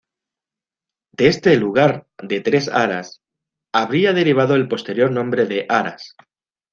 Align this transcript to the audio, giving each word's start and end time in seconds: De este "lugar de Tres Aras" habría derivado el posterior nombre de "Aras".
De 1.11 1.27
este 1.27 1.55
"lugar 1.57 2.07
de 2.23 2.41
Tres 2.41 2.69
Aras" 2.69 3.21
habría 3.71 4.13
derivado 4.13 4.55
el 4.55 4.67
posterior 4.67 5.11
nombre 5.11 5.45
de 5.45 5.67
"Aras". 5.69 6.15